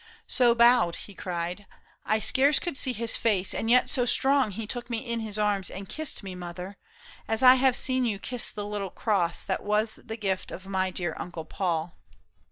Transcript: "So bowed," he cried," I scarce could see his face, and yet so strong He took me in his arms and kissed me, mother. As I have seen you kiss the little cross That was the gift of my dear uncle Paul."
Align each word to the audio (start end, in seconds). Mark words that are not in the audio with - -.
"So 0.25 0.55
bowed," 0.55 0.95
he 0.95 1.13
cried," 1.13 1.67
I 2.07 2.17
scarce 2.17 2.57
could 2.57 2.75
see 2.75 2.91
his 2.91 3.15
face, 3.15 3.53
and 3.53 3.69
yet 3.69 3.87
so 3.87 4.03
strong 4.03 4.49
He 4.49 4.65
took 4.65 4.89
me 4.89 4.97
in 4.97 5.19
his 5.19 5.37
arms 5.37 5.69
and 5.69 5.87
kissed 5.87 6.23
me, 6.23 6.33
mother. 6.33 6.77
As 7.27 7.43
I 7.43 7.53
have 7.53 7.75
seen 7.75 8.05
you 8.05 8.17
kiss 8.17 8.49
the 8.49 8.65
little 8.65 8.89
cross 8.89 9.45
That 9.45 9.61
was 9.61 9.97
the 10.03 10.17
gift 10.17 10.51
of 10.51 10.65
my 10.65 10.89
dear 10.89 11.15
uncle 11.19 11.45
Paul." 11.45 11.99